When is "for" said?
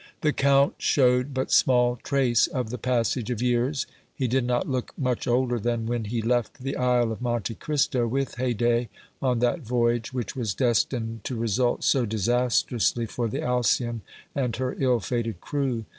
13.05-13.27